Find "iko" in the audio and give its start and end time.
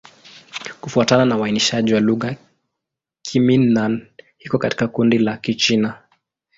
4.39-4.57